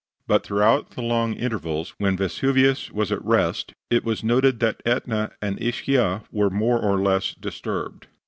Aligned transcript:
But 0.25 0.43
throughout 0.43 0.89
the 0.95 1.03
long 1.03 1.33
intervals 1.35 1.93
when 1.99 2.17
Vesuvius 2.17 2.89
was 2.89 3.11
at 3.11 3.23
rest 3.23 3.71
it 3.91 4.03
was 4.03 4.23
noted 4.23 4.59
that 4.59 4.81
Etna 4.83 5.33
and 5.43 5.61
Ischia 5.61 6.23
were 6.31 6.49
more 6.49 6.79
or 6.79 6.97
less 6.99 7.35
disturbed. 7.35 8.07